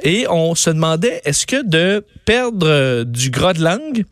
Et 0.03 0.25
on 0.29 0.55
se 0.55 0.69
demandait, 0.69 1.21
est-ce 1.25 1.45
que 1.45 1.63
de 1.65 2.03
perdre 2.25 2.67
euh, 2.67 3.03
du 3.03 3.29
gras 3.29 3.53
de 3.53 3.63
langue, 3.63 4.05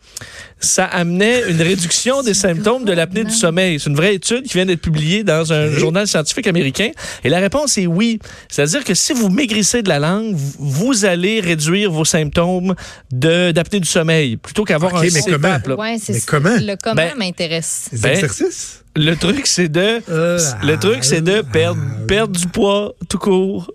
ça 0.64 0.86
amenait 0.86 1.44
une 1.50 1.62
réduction 1.62 2.24
des 2.24 2.34
symptômes 2.34 2.86
de 2.86 2.94
l'apnée 2.94 3.24
du 3.24 3.32
sommeil. 3.34 3.80
C'est 3.80 3.90
une 3.90 3.96
vraie 3.96 4.16
étude 4.16 4.44
qui 4.44 4.54
vient 4.54 4.66
d'être 4.66 4.82
publiée 4.82 5.24
dans 5.24 5.52
un 5.54 5.68
Oui. 5.68 5.78
journal 5.80 6.08
scientifique 6.08 6.48
américain. 6.48 6.90
Et 7.24 7.30
la 7.30 7.40
réponse 7.40 7.78
est 7.78 7.86
oui. 7.88 8.20
C'est-à-dire 8.50 8.84
que 8.84 8.94
si 8.94 9.14
vous 9.14 9.30
maigrissez 9.30 9.82
de 9.84 9.90
la 9.90 10.00
langue, 10.00 10.36
vous- 10.60 11.04
allez 11.06 11.40
réduire 11.42 11.92
vos 11.92 12.06
symptômes 12.06 12.76
de- 13.12 13.52
d'apnée 13.52 13.80
du 13.80 13.88
sommeil 13.88 14.38
plutôt 14.38 14.64
qu'avoir 14.64 14.94
Ok, 14.94 15.00
un 15.00 15.10
mais 15.14 15.22
comment? 15.22 15.82
Ouais, 15.82 15.98
Mais 16.08 16.20
comment? 16.26 16.56
Le 16.60 16.76
comment 16.82 16.96
Ben, 16.96 17.12
m'intéresse. 17.18 17.90
Les 17.92 18.00
Ben, 18.00 18.12
exercices? 18.12 18.84
Le 18.96 19.16
truc, 19.16 19.48
c'est 19.48 19.70
de, 19.70 20.02
Euh, 20.10 20.40
le 20.64 20.78
truc, 20.78 21.04
c'est 21.04 21.22
de 21.22 21.42
ah, 21.46 21.52
perdre, 21.52 21.82
ah, 21.84 22.06
perdre 22.08 22.40
du 22.40 22.48
poids 22.48 22.94
tout 23.10 23.18
court. 23.18 23.72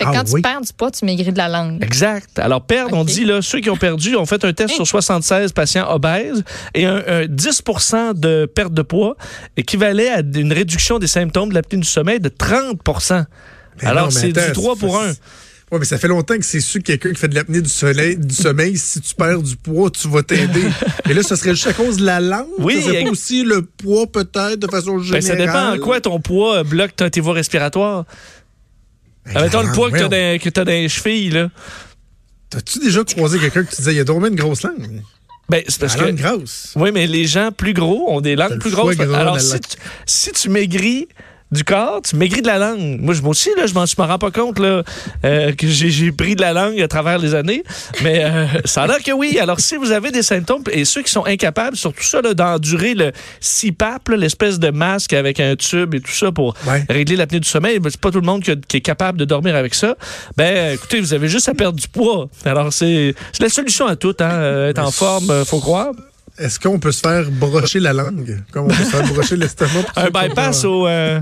Fait 0.00 0.06
que 0.06 0.10
Ah 0.14 0.22
quand 0.24 0.32
oui. 0.32 0.36
tu 0.36 0.42
perds 0.42 0.60
du 0.62 0.72
poids, 0.72 0.90
tu 0.90 1.04
maigris 1.04 1.30
de 1.30 1.36
la 1.36 1.48
langue. 1.48 1.82
Exact. 1.84 2.38
Alors, 2.38 2.64
perdre, 2.64 2.96
on 2.96 3.04
dit, 3.04 3.26
là, 3.26 3.42
ceux 3.42 3.60
qui 3.60 3.68
ont 3.68 3.76
perdu 3.76 4.16
ont 4.16 4.24
fait 4.24 4.42
un 4.46 4.52
test 4.54 4.74
sur 4.74 4.86
76 4.86 5.52
patients 5.52 5.90
obèses 5.90 6.42
et 6.74 6.86
un, 6.86 7.02
un 7.06 7.24
10% 7.26 8.18
de 8.18 8.46
perte 8.46 8.72
de 8.72 8.82
poids 8.82 9.16
équivalait 9.58 10.08
à 10.08 10.20
une 10.20 10.52
réduction 10.54 10.98
des 10.98 11.06
symptômes 11.06 11.50
de 11.50 11.54
l'apnée 11.54 11.78
du 11.78 11.86
sommeil 11.86 12.18
de 12.18 12.30
30 12.30 12.80
Mais 13.82 13.88
Alors, 13.88 14.10
c'est 14.10 14.32
du 14.32 14.40
attends, 14.40 14.52
3 14.62 14.76
pour 14.76 14.98
1. 14.98 15.12
Oui, 15.72 15.78
mais 15.78 15.84
ça 15.84 15.98
fait 15.98 16.08
longtemps 16.08 16.36
que 16.36 16.44
c'est 16.44 16.60
sûr 16.60 16.80
que 16.80 16.86
quelqu'un 16.86 17.10
qui 17.10 17.20
fait 17.20 17.28
de 17.28 17.36
l'apnée 17.36 17.60
du, 17.60 17.68
soleil, 17.68 18.16
du 18.16 18.34
sommeil, 18.34 18.76
si 18.76 19.00
tu 19.00 19.14
perds 19.14 19.40
du 19.40 19.54
poids, 19.54 19.88
tu 19.90 20.08
vas 20.08 20.24
t'aider. 20.24 20.64
Et 21.08 21.14
là, 21.14 21.22
ce 21.22 21.36
serait 21.36 21.50
juste 21.50 21.68
à 21.68 21.72
cause 21.72 21.98
de 21.98 22.06
la 22.06 22.18
langue? 22.18 22.48
Oui, 22.58 22.82
pas 23.04 23.08
aussi 23.10 23.44
le 23.44 23.62
poids, 23.62 24.08
peut-être, 24.08 24.56
de 24.56 24.66
façon 24.66 24.96
Ben, 24.96 25.02
générale? 25.04 25.22
ça 25.22 25.36
dépend 25.36 25.72
en 25.74 25.78
quoi 25.78 26.00
ton 26.00 26.18
poids 26.18 26.64
bloque 26.64 26.96
tes 26.96 27.20
voies 27.20 27.34
respiratoires. 27.34 28.04
Admettons 29.34 29.62
la 29.62 29.68
le 29.68 29.72
poids 29.74 29.90
que 29.90 29.98
t'as 29.98 30.08
dans, 30.08 30.38
que 30.38 30.50
dans 30.50 30.64
les 30.64 30.88
chevilles, 30.88 31.30
là. 31.30 31.50
T'as-tu 32.50 32.80
déjà 32.80 33.04
croisé 33.04 33.38
quelqu'un 33.38 33.62
qui 33.64 33.70
te 33.70 33.76
disait, 33.76 33.92
il 33.92 33.96
y 33.96 34.00
a 34.00 34.04
donc 34.04 34.26
une 34.26 34.34
grosse 34.34 34.62
langue? 34.62 35.02
Ben, 35.48 35.62
c'est 35.66 35.80
parce 35.80 35.96
la 35.96 36.04
que. 36.04 36.08
langue 36.10 36.16
grosse. 36.20 36.72
Oui, 36.76 36.90
mais 36.92 37.06
les 37.06 37.26
gens 37.26 37.50
plus 37.52 37.72
gros 37.72 38.10
ont 38.10 38.20
des 38.20 38.36
langues 38.36 38.58
plus 38.58 38.70
grosses. 38.70 38.98
Alors, 39.00 39.34
la 39.34 39.40
si 39.40 39.52
langue. 39.52 39.60
tu, 39.60 39.76
si 40.06 40.32
tu 40.32 40.48
maigris 40.48 41.08
du 41.52 41.64
corps, 41.64 42.00
tu 42.02 42.14
maigris 42.16 42.42
de 42.42 42.46
la 42.46 42.58
langue. 42.58 43.00
Moi, 43.00 43.12
je- 43.14 43.22
moi 43.22 43.30
aussi, 43.30 43.50
là, 43.56 43.66
je 43.66 43.74
m'en 43.74 43.84
je 43.86 43.94
m'en 43.98 44.06
rends 44.06 44.18
pas 44.18 44.30
compte 44.30 44.58
là, 44.60 44.82
euh, 45.24 45.52
que 45.52 45.66
j'ai 45.66 45.90
j'ai 45.90 46.12
pris 46.12 46.36
de 46.36 46.40
la 46.40 46.52
langue 46.52 46.80
à 46.80 46.86
travers 46.88 47.18
les 47.18 47.34
années. 47.34 47.64
Mais 48.02 48.24
euh, 48.24 48.46
ça 48.64 48.82
a 48.82 48.86
l'air 48.86 49.02
que 49.02 49.10
oui. 49.12 49.38
Alors, 49.40 49.58
si 49.58 49.76
vous 49.76 49.90
avez 49.90 50.10
des 50.12 50.22
symptômes, 50.22 50.62
et 50.70 50.84
ceux 50.84 51.02
qui 51.02 51.10
sont 51.10 51.26
incapables, 51.26 51.76
surtout 51.76 52.04
ça, 52.04 52.20
là, 52.22 52.34
d'endurer 52.34 52.94
le 52.94 53.10
CPAP, 53.40 54.08
là, 54.10 54.16
l'espèce 54.16 54.58
de 54.58 54.70
masque 54.70 55.12
avec 55.12 55.40
un 55.40 55.56
tube 55.56 55.94
et 55.94 56.00
tout 56.00 56.12
ça 56.12 56.30
pour 56.30 56.54
Ouais. 56.68 56.84
régler 56.88 57.16
l'apnée 57.16 57.40
du 57.40 57.48
sommeil, 57.48 57.78
ben, 57.80 57.90
c'est 57.90 58.00
pas 58.00 58.10
tout 58.10 58.20
le 58.20 58.26
monde 58.26 58.42
qui, 58.42 58.52
a- 58.52 58.56
qui 58.56 58.76
est 58.76 58.80
capable 58.80 59.18
de 59.18 59.24
dormir 59.24 59.56
avec 59.56 59.74
ça. 59.74 59.96
Ben, 60.36 60.74
écoutez, 60.74 61.00
vous 61.00 61.14
avez 61.14 61.28
juste 61.28 61.48
à 61.48 61.54
perdre 61.54 61.78
du 61.78 61.88
poids. 61.88 62.28
Alors, 62.44 62.72
c'est 62.72 63.14
c'est 63.32 63.42
la 63.42 63.48
solution 63.48 63.86
à 63.86 63.96
tout. 63.96 64.14
Hein, 64.20 64.30
euh, 64.30 64.70
être 64.70 64.78
en 64.78 64.90
forme, 64.90 65.30
euh, 65.30 65.44
faut 65.44 65.58
croire. 65.60 65.90
Est-ce 66.38 66.58
qu'on 66.58 66.78
peut 66.78 66.92
se 66.92 67.00
faire 67.00 67.30
brocher 67.30 67.80
la 67.80 67.92
langue? 67.92 68.42
Comme 68.52 68.64
on 68.66 68.68
peut 68.68 68.74
se 68.84 68.90
faire 68.90 69.06
brocher 69.12 69.36
l'estomac? 69.36 69.82
pour 69.94 70.02
Un 70.02 70.10
bypass 70.10 70.62
pas- 70.62 70.68
au... 70.68 70.86
euh, 70.86 71.20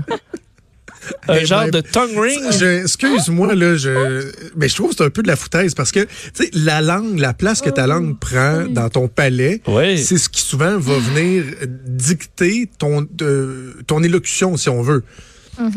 Un 1.27 1.43
genre 1.45 1.69
de 1.71 1.81
tongue 1.81 2.11
ring? 2.17 2.39
Excuse-moi, 2.83 3.55
là, 3.55 3.75
je, 3.75 4.31
mais 4.55 4.69
je 4.69 4.75
trouve 4.75 4.91
que 4.91 4.95
c'est 4.97 5.03
un 5.05 5.09
peu 5.09 5.23
de 5.23 5.27
la 5.27 5.35
foutaise 5.35 5.73
parce 5.73 5.91
que, 5.91 6.01
tu 6.01 6.09
sais, 6.33 6.49
la 6.53 6.81
langue, 6.81 7.17
la 7.19 7.33
place 7.33 7.61
que 7.61 7.69
ta 7.69 7.87
langue 7.87 8.17
prend 8.19 8.65
dans 8.69 8.89
ton 8.89 9.07
palais, 9.07 9.61
Oui. 9.67 9.97
c'est 9.97 10.17
ce 10.17 10.29
qui 10.29 10.41
souvent 10.41 10.77
va 10.77 10.97
venir 10.99 11.43
dicter 11.87 12.69
ton, 12.77 13.07
euh, 13.21 13.73
ton 13.87 14.03
élocution, 14.03 14.55
si 14.57 14.69
on 14.69 14.81
veut. 14.81 15.03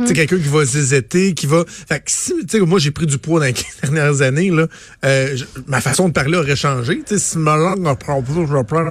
Sais, 0.07 0.13
quelqu'un 0.15 0.39
qui 0.39 0.49
va 0.49 0.65
zézeter, 0.65 1.35
qui 1.35 1.47
va... 1.47 1.65
Fait 1.67 1.99
que 1.99 2.11
si, 2.11 2.33
tu 2.47 2.59
sais, 2.59 2.61
moi, 2.61 2.79
j'ai 2.79 2.91
pris 2.91 3.07
du 3.07 3.19
poids 3.19 3.41
dans 3.41 3.47
les 3.47 3.53
15 3.53 3.65
dernières 3.83 4.23
années, 4.23 4.51
là, 4.51 4.67
euh, 5.05 5.37
ma 5.67 5.81
façon 5.81 6.09
de 6.09 6.13
parler 6.13 6.37
aurait 6.37 6.57
changé. 6.57 6.99
Tu 7.07 7.15
sais, 7.15 7.19
si 7.19 7.39
ma 7.39 7.57
langue 7.57 7.87
apprend 7.87 8.23
plus, 8.23 8.47
je 8.47 8.55
reprends, 8.55 8.85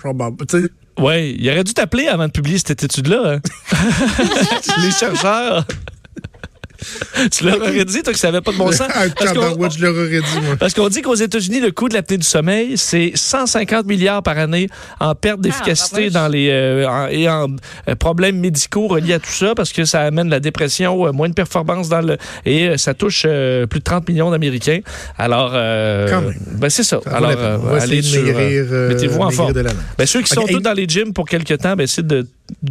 tu 0.48 0.62
sais, 0.62 0.67
Oui, 1.00 1.36
il 1.39 1.50
aurait 1.50 1.63
dû 1.63 1.74
t'appeler 1.74 2.07
avant 2.07 2.27
de 2.27 2.31
publier 2.31 2.57
cette 2.57 2.83
étude-là. 2.83 3.36
hein. 3.36 3.41
Les 4.83 4.91
chercheurs. 4.91 5.65
tu 7.31 7.45
leur 7.45 7.57
aurais 7.61 7.85
dit, 7.85 8.01
toi, 8.03 8.13
que 8.13 8.19
ça 8.19 8.27
n'avait 8.31 8.41
pas 8.41 8.51
de 8.51 8.57
bon 8.57 8.71
sens? 8.71 8.88
Parce 9.17 9.33
qu'on- 9.33 9.69
je 9.69 9.81
leur 9.81 9.93
aurais 9.95 10.09
dit, 10.21 10.39
moi. 10.45 10.55
Parce 10.59 10.73
qu'on 10.73 10.89
dit 10.89 11.01
qu'aux 11.01 11.15
États-Unis, 11.15 11.59
le 11.59 11.71
coût 11.71 11.89
de 11.89 11.93
l'apnée 11.93 12.17
du 12.17 12.25
sommeil, 12.25 12.77
c'est 12.77 13.11
150 13.15 13.85
milliards 13.85 14.23
par 14.23 14.38
année 14.38 14.67
en 15.00 15.13
perte 15.15 15.41
d'efficacité 15.41 16.07
Ah, 16.07 16.09
bah, 16.13 16.19
dans 16.21 16.27
les 16.27 16.50
euh, 16.50 16.88
en- 16.89 17.07
et 17.07 17.29
en 17.29 17.47
euh, 17.89 17.95
problèmes 17.95 18.38
médicaux 18.39 18.88
reliés 18.88 19.13
à 19.13 19.19
tout 19.19 19.31
ça, 19.31 19.53
parce 19.55 19.71
que 19.71 19.85
ça 19.85 20.01
amène 20.01 20.29
la 20.29 20.39
dépression, 20.39 21.07
euh, 21.07 21.11
moins 21.11 21.29
de 21.29 21.33
performance 21.33 21.89
dans 21.89 22.01
le 22.01 22.17
et 22.45 22.67
euh, 22.69 22.77
ça 22.77 22.93
touche 22.93 23.23
euh, 23.27 23.65
plus 23.67 23.79
de 23.79 23.83
30 23.83 24.07
millions 24.09 24.31
d'Américains. 24.31 24.79
Alors, 25.17 25.51
euh, 25.53 26.07
Quand 26.09 26.21
même. 26.21 26.35
ben 26.53 26.69
c'est 26.69 26.83
ça. 26.83 27.00
Alors, 27.05 27.31
euh, 27.38 27.79
allez 27.79 28.01
sur, 28.01 28.21
euh, 28.21 28.25
maigrir, 28.33 28.65
mettez-vous 28.89 29.19
en 29.21 29.29
forme. 29.31 29.53
Ben, 29.97 30.05
ceux 30.07 30.21
qui 30.21 30.33
sont 30.33 30.45
tous 30.45 30.59
dans 30.59 30.73
les 30.73 30.88
gyms 30.88 31.13
pour 31.13 31.27
quelque 31.27 31.53
temps, 31.55 31.75
ben, 31.75 31.83
essayez 31.83 32.07
de 32.07 32.27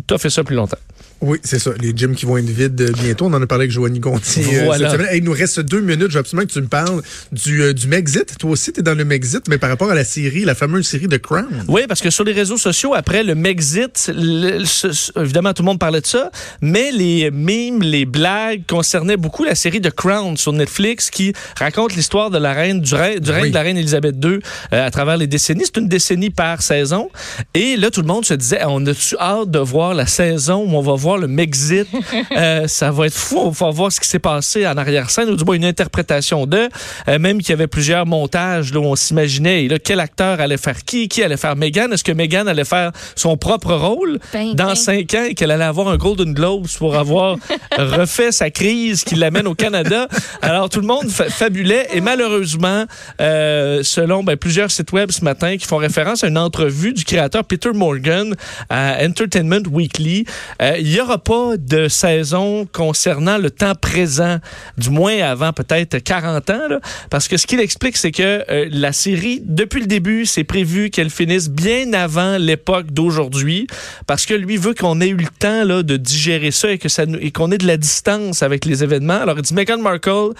toffer 0.06 0.30
ça 0.30 0.44
plus 0.44 0.56
longtemps. 0.56 0.78
Oui, 1.22 1.38
c'est 1.44 1.58
ça. 1.58 1.72
Les 1.78 1.92
gyms 1.94 2.14
qui 2.14 2.24
vont 2.24 2.38
être 2.38 2.48
vides 2.48 2.80
euh, 2.80 2.92
bientôt. 2.98 3.26
On 3.26 3.34
en 3.34 3.42
a 3.42 3.46
parlé 3.46 3.64
avec 3.64 3.72
Joanie 3.72 3.98
Gontier. 4.00 4.42
euh, 4.60 4.64
Voilà. 4.64 4.88
cette 4.88 4.98
semaine. 5.00 5.12
Hey, 5.12 5.18
il 5.18 5.24
nous 5.24 5.32
reste 5.34 5.60
deux 5.60 5.82
minutes. 5.82 6.08
Je 6.08 6.14
veux 6.14 6.20
absolument 6.20 6.46
que 6.46 6.52
tu 6.52 6.62
me 6.62 6.66
parles 6.66 7.02
du, 7.30 7.60
euh, 7.62 7.72
du 7.74 7.88
Megxit. 7.88 8.38
Toi 8.38 8.52
aussi, 8.52 8.72
tu 8.72 8.80
es 8.80 8.82
dans 8.82 8.94
le 8.96 9.04
Megxit, 9.04 9.42
mais 9.50 9.58
par 9.58 9.68
rapport 9.68 9.90
à 9.90 9.94
la 9.94 10.04
série, 10.04 10.46
la 10.46 10.54
fameuse 10.54 10.86
série 10.86 11.08
de 11.08 11.18
Crown. 11.18 11.44
Oui, 11.68 11.82
parce 11.86 12.00
que 12.00 12.08
sur 12.08 12.24
les 12.24 12.32
réseaux 12.32 12.56
sociaux, 12.56 12.94
après 12.94 13.22
le 13.22 13.34
Megxit, 13.34 14.10
le- 14.16 14.64
ce- 14.64 15.12
évidemment, 15.20 15.52
tout 15.52 15.60
le 15.62 15.66
monde 15.66 15.78
parlait 15.78 16.00
de 16.00 16.06
ça, 16.06 16.30
mais 16.62 16.90
les 16.90 17.30
mimes, 17.30 17.82
les 17.82 18.06
blagues 18.06 18.62
concernaient 18.66 19.18
beaucoup 19.18 19.44
la 19.44 19.54
série 19.54 19.82
The 19.82 19.90
Crown 19.90 20.38
sur 20.38 20.54
Netflix 20.54 21.10
qui 21.10 21.34
raconte 21.58 21.94
l'histoire 21.96 22.30
de 22.30 22.38
la 22.38 22.54
reine, 22.54 22.80
du, 22.80 22.94
règne- 22.94 23.18
du 23.20 23.30
règne 23.30 23.42
Oui. 23.42 23.50
de 23.50 23.54
la 23.56 23.60
reine 23.62 23.76
Elisabeth 23.76 24.16
II 24.24 24.38
euh, 24.72 24.86
à 24.86 24.90
travers 24.90 25.18
les 25.18 25.26
décennies. 25.26 25.64
C'est 25.66 25.76
une 25.78 25.88
décennie 25.88 26.30
par 26.30 26.62
saison. 26.62 27.10
Et 27.52 27.76
là, 27.76 27.90
tout 27.90 28.00
le 28.00 28.06
monde 28.06 28.24
se 28.24 28.32
disait, 28.32 28.60
on 28.66 28.86
a-tu 28.86 29.16
hâte 29.18 29.50
de 29.50 29.58
voir 29.70 29.94
la 29.94 30.06
saison 30.06 30.64
où 30.66 30.76
on 30.76 30.80
va 30.80 30.94
voir 30.94 31.16
le 31.18 31.28
Megxit? 31.28 31.86
Euh, 32.36 32.68
ça 32.68 32.90
va 32.90 33.06
être 33.06 33.14
fou. 33.14 33.38
On 33.38 33.50
va 33.50 33.70
voir 33.70 33.90
ce 33.92 34.00
qui 34.00 34.08
s'est 34.08 34.18
passé 34.20 34.66
en 34.66 34.76
arrière-scène, 34.76 35.28
ou 35.30 35.36
du 35.36 35.44
moins 35.44 35.56
une 35.56 35.64
interprétation 35.64 36.46
de. 36.46 36.68
Euh, 37.08 37.18
même 37.18 37.38
qu'il 37.38 37.50
y 37.50 37.52
avait 37.52 37.66
plusieurs 37.66 38.06
montages 38.06 38.72
là, 38.72 38.80
où 38.80 38.84
on 38.84 38.96
s'imaginait 38.96 39.66
là, 39.68 39.78
quel 39.78 40.00
acteur 40.00 40.40
allait 40.40 40.56
faire 40.56 40.84
qui, 40.84 41.08
qui 41.08 41.22
allait 41.22 41.36
faire 41.36 41.56
Meghan. 41.56 41.90
Est-ce 41.92 42.04
que 42.04 42.12
Meghan 42.12 42.46
allait 42.46 42.64
faire 42.64 42.92
son 43.16 43.36
propre 43.36 43.74
rôle 43.74 44.18
Ben, 44.32 44.54
dans 44.54 44.68
ben. 44.68 44.74
cinq 44.74 45.14
ans 45.14 45.24
et 45.28 45.34
qu'elle 45.34 45.50
allait 45.50 45.64
avoir 45.64 45.88
un 45.88 45.96
Golden 45.96 46.32
Globe 46.32 46.66
pour 46.78 46.96
avoir 46.96 47.36
refait 47.78 48.32
sa 48.32 48.50
crise 48.50 49.02
qui 49.04 49.16
l'amène 49.16 49.46
au 49.46 49.54
Canada? 49.54 50.08
Alors, 50.42 50.68
tout 50.68 50.80
le 50.80 50.86
monde 50.86 51.08
fa- 51.10 51.28
fabulait 51.30 51.88
et 51.92 52.00
malheureusement, 52.00 52.84
euh, 53.20 53.82
selon 53.82 54.22
ben, 54.22 54.36
plusieurs 54.36 54.70
sites 54.70 54.92
web 54.92 55.10
ce 55.10 55.24
matin 55.24 55.56
qui 55.56 55.66
font 55.66 55.78
référence 55.78 56.24
à 56.24 56.28
une 56.28 56.38
entrevue 56.38 56.92
du 56.92 57.04
créateur 57.04 57.44
Peter 57.44 57.70
Morgan 57.74 58.34
à 58.68 59.04
Entertainment 59.04 59.59
Weekly, 59.68 60.24
euh, 60.62 60.76
il 60.78 60.88
n'y 60.88 61.00
aura 61.00 61.18
pas 61.18 61.56
de 61.56 61.88
saison 61.88 62.66
concernant 62.72 63.38
le 63.38 63.50
temps 63.50 63.74
présent, 63.74 64.38
du 64.78 64.90
moins 64.90 65.18
avant 65.18 65.52
peut-être 65.52 65.98
40 65.98 66.50
ans, 66.50 66.68
là, 66.68 66.80
parce 67.10 67.28
que 67.28 67.36
ce 67.36 67.46
qu'il 67.46 67.60
explique, 67.60 67.96
c'est 67.96 68.12
que 68.12 68.44
euh, 68.50 68.68
la 68.70 68.92
série, 68.92 69.42
depuis 69.44 69.80
le 69.80 69.86
début, 69.86 70.26
c'est 70.26 70.44
prévu 70.44 70.90
qu'elle 70.90 71.10
finisse 71.10 71.50
bien 71.50 71.92
avant 71.92 72.38
l'époque 72.38 72.92
d'aujourd'hui, 72.92 73.66
parce 74.06 74.26
que 74.26 74.34
lui 74.34 74.56
veut 74.56 74.74
qu'on 74.74 75.00
ait 75.00 75.08
eu 75.08 75.16
le 75.16 75.26
temps 75.38 75.64
là, 75.64 75.82
de 75.82 75.96
digérer 75.96 76.50
ça 76.50 76.70
et 76.70 76.78
que 76.78 76.88
ça 76.88 77.04
et 77.20 77.30
qu'on 77.30 77.50
ait 77.50 77.58
de 77.58 77.66
la 77.66 77.76
distance 77.76 78.42
avec 78.42 78.64
les 78.64 78.82
événements. 78.84 79.20
Alors 79.20 79.36
il 79.38 79.42
dit 79.42 79.54
Meghan 79.54 79.78
Markle, 79.78 80.32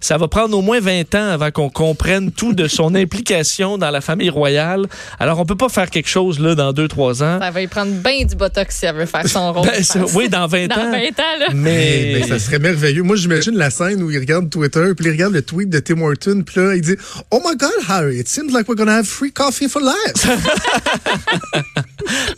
ça 0.00 0.16
va 0.16 0.28
prendre 0.28 0.56
au 0.56 0.62
moins 0.62 0.80
20 0.80 1.14
ans 1.14 1.28
avant 1.30 1.50
qu'on 1.50 1.70
comprenne 1.70 2.30
tout 2.32 2.52
de 2.52 2.68
son 2.68 2.94
implication 2.94 3.78
dans 3.78 3.90
la 3.90 4.00
famille 4.00 4.30
royale. 4.30 4.86
Alors 5.18 5.40
on 5.40 5.44
peut 5.44 5.56
pas 5.56 5.68
faire 5.68 5.90
quelque 5.90 6.08
chose 6.08 6.38
là 6.38 6.54
dans 6.54 6.72
2-3 6.72 7.22
ans. 7.22 7.38
Ça 7.40 7.50
va 7.50 7.62
y 7.62 7.66
prendre 7.66 7.92
bien 7.92 8.24
du 8.24 8.36
botox 8.58 8.76
si 8.76 8.86
elle 8.86 8.96
veut 8.96 9.06
faire 9.06 9.28
son 9.28 9.52
rôle. 9.52 9.66
Ben, 9.66 10.04
oui, 10.14 10.28
dans 10.28 10.46
20 10.46 10.66
Dans 10.68 10.76
ans. 10.76 10.90
20 10.90 10.98
ans, 10.98 11.38
là. 11.40 11.46
Mais, 11.54 12.18
ben, 12.20 12.28
ça 12.28 12.38
serait 12.38 12.58
merveilleux. 12.58 13.02
Moi, 13.02 13.16
j'imagine 13.16 13.56
la 13.56 13.70
scène 13.70 14.02
où 14.02 14.10
il 14.10 14.18
regarde 14.18 14.50
Twitter, 14.50 14.92
puis 14.96 15.06
il 15.06 15.10
regarde 15.12 15.32
le 15.34 15.42
tweet 15.42 15.68
de 15.70 15.78
Tim 15.78 16.00
Horton, 16.00 16.42
puis 16.44 16.60
là, 16.60 16.74
il 16.74 16.82
dit 16.82 16.96
Oh 17.30 17.40
my 17.44 17.56
God, 17.56 17.70
Harry, 17.88 18.18
it 18.18 18.28
seems 18.28 18.50
like 18.52 18.68
we're 18.68 18.76
gonna 18.76 18.96
have 18.98 19.06
free 19.06 19.32
coffee 19.32 19.68
for 19.68 19.80
life. 19.82 20.26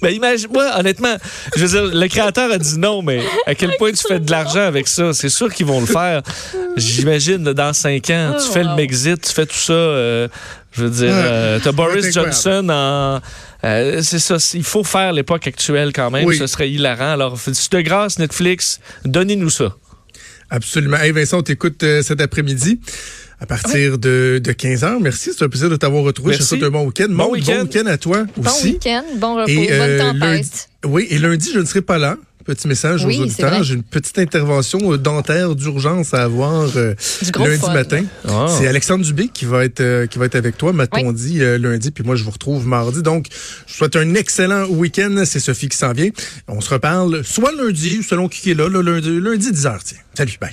Ben, 0.02 0.10
imagine, 0.10 0.48
moi, 0.52 0.68
honnêtement, 0.78 1.16
je 1.54 1.64
veux 1.64 1.68
dire, 1.68 1.94
le 1.94 2.08
créateur 2.08 2.50
a 2.50 2.58
dit 2.58 2.78
non, 2.78 3.02
mais 3.02 3.20
à 3.46 3.54
quel 3.54 3.76
point 3.76 3.92
tu 3.92 4.02
fais 4.06 4.18
de 4.18 4.30
l'argent 4.30 4.62
avec 4.66 4.88
ça? 4.88 5.12
C'est 5.12 5.28
sûr 5.28 5.52
qu'ils 5.52 5.66
vont 5.66 5.80
le 5.80 5.86
faire. 5.86 6.22
J'imagine, 6.76 7.44
dans 7.44 7.72
cinq 7.72 8.10
ans, 8.10 8.34
tu 8.38 8.46
Oh, 8.48 8.52
fais 8.52 8.62
le 8.64 8.70
wow. 8.70 8.76
Megxit, 8.76 9.20
tu 9.20 9.32
fais 9.32 9.46
tout 9.46 9.54
ça. 9.54 9.72
euh, 9.72 10.28
je 10.72 10.82
veux 10.84 10.90
dire, 10.90 11.12
euh, 11.14 11.58
t'as 11.62 11.72
Boris. 11.72 12.12
Johnson 12.12 12.66
en. 12.70 13.20
Euh, 13.64 14.00
c'est 14.02 14.19
ça, 14.19 14.37
il 14.55 14.64
faut 14.64 14.85
faire 14.85 15.12
l'époque 15.12 15.47
actuelle 15.47 15.93
quand 15.93 16.11
même. 16.11 16.25
Oui. 16.26 16.37
Ce 16.37 16.47
serait 16.47 16.71
hilarant. 16.71 17.12
Alors, 17.12 17.37
de 17.37 17.81
grâce, 17.83 18.19
Netflix, 18.19 18.81
donnez-nous 19.05 19.50
ça. 19.50 19.76
Absolument. 20.50 20.97
Hey 20.97 21.12
Vincent, 21.12 21.38
on 21.38 21.43
t'écoute 21.43 21.83
euh, 21.83 22.02
cet 22.02 22.21
après-midi. 22.21 22.81
À 23.43 23.47
partir 23.47 23.97
de, 23.97 24.38
de 24.43 24.52
15h. 24.52 24.99
Merci, 25.00 25.31
c'est 25.35 25.43
un 25.45 25.49
plaisir 25.49 25.71
de 25.71 25.76
t'avoir 25.76 26.02
retrouvé. 26.02 26.33
Je 26.35 26.38
te 26.38 26.43
Merci. 26.43 26.49
souhaite 26.59 26.62
un 26.64 26.71
bon 26.71 26.85
week-end. 26.87 27.07
Bon 27.09 27.31
week-end. 27.33 27.55
bon 27.57 27.62
week-end 27.62 27.87
à 27.87 27.97
toi 27.97 28.26
Bon 28.37 28.50
aussi. 28.50 28.73
week-end, 28.73 29.02
bon 29.17 29.37
repos, 29.37 29.49
Et, 29.50 29.73
euh, 29.73 29.79
bonne 29.99 29.99
tempête. 30.12 30.21
lundi- 30.21 30.50
oui, 30.85 31.07
et 31.09 31.19
lundi, 31.19 31.50
je 31.55 31.59
ne 31.61 31.64
serai 31.64 31.81
pas 31.81 31.97
là. 31.97 32.19
Petit 32.44 32.68
message 32.68 33.04
Oui, 33.04 33.18
aux 33.18 33.23
auditeurs. 33.23 33.62
J'ai 33.62 33.75
une 33.75 33.82
petite 33.82 34.18
intervention 34.18 34.92
euh, 34.92 34.97
dentaire 34.99 35.54
d'urgence 35.54 36.14
à 36.14 36.23
avoir 36.23 36.68
euh, 36.76 36.94
lundi 37.38 37.59
fun. 37.59 37.73
matin. 37.75 38.04
Ah. 38.26 38.47
C'est 38.49 38.66
Alexandre 38.66 39.04
Dubé 39.04 39.28
qui 39.28 39.44
va 39.44 39.64
être 39.64 39.80
euh, 39.80 40.06
qui 40.06 40.18
va 40.18 40.26
être 40.26 40.35
avec 40.37 40.56
toi, 40.56 40.73
m'a-t-on 40.73 41.09
Oui. 41.09 41.14
dit 41.14 41.42
euh, 41.42 41.59
lundi, 41.59 41.90
puis 41.90 42.02
moi 42.02 42.16
je 42.16 42.25
vous 42.25 42.30
retrouve 42.30 42.66
mardi. 42.66 43.02
Donc, 43.02 43.26
je 43.66 43.73
vous 43.73 43.78
souhaite 43.78 43.97
un 43.97 44.14
excellent 44.14 44.66
week-end. 44.68 45.23
C'est 45.26 45.40
Sophie 45.40 45.68
qui 45.68 45.76
s'en 45.76 45.92
vient. 45.92 46.11
On 46.49 46.61
se 46.61 46.70
reparle 46.70 47.23
soit 47.25 47.52
lundi, 47.52 48.02
selon 48.02 48.28
qui 48.28 48.50
est 48.50 48.54
là, 48.54 48.68
là, 48.68 48.82
lundi, 48.82 49.20
lundi 49.20 49.50
10h. 49.50 49.78
Tiens. 49.85 49.99
Salut, 50.14 50.37
bye. 50.40 50.50